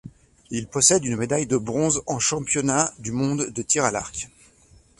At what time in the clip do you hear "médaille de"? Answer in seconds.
1.15-1.57